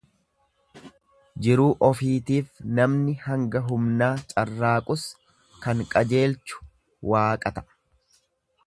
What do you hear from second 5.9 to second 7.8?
qajeelchu Waaqa ta'a.